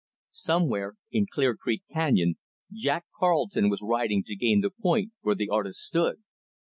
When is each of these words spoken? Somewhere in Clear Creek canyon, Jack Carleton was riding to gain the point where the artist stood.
Somewhere 0.31 0.95
in 1.11 1.27
Clear 1.31 1.55
Creek 1.55 1.83
canyon, 1.93 2.39
Jack 2.73 3.05
Carleton 3.19 3.69
was 3.69 3.83
riding 3.83 4.23
to 4.23 4.35
gain 4.35 4.61
the 4.61 4.71
point 4.71 5.11
where 5.21 5.35
the 5.35 5.49
artist 5.49 5.79
stood. 5.81 6.23